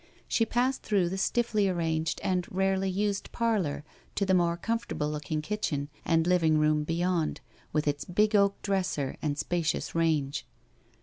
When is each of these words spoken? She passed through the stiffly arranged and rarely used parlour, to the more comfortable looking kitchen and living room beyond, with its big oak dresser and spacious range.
She 0.27 0.47
passed 0.47 0.81
through 0.81 1.09
the 1.09 1.17
stiffly 1.19 1.69
arranged 1.69 2.19
and 2.23 2.47
rarely 2.51 2.89
used 2.89 3.31
parlour, 3.31 3.83
to 4.15 4.25
the 4.25 4.33
more 4.33 4.57
comfortable 4.57 5.07
looking 5.11 5.43
kitchen 5.43 5.89
and 6.03 6.25
living 6.25 6.57
room 6.57 6.83
beyond, 6.83 7.39
with 7.71 7.87
its 7.87 8.03
big 8.03 8.35
oak 8.35 8.59
dresser 8.63 9.15
and 9.21 9.37
spacious 9.37 9.93
range. 9.93 10.47